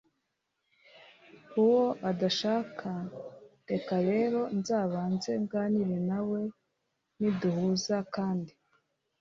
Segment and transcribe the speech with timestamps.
[1.63, 2.89] uwo adashaka.
[3.69, 6.41] Reka rero nzabanze nganire na we,
[7.19, 8.53] niduhuza kandi